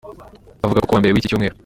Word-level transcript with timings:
avuga 0.65 0.79
ko 0.81 0.85
kuwa 0.87 0.99
mbere 0.99 1.13
w’iki 1.13 1.29
cyumweru 1.29 1.55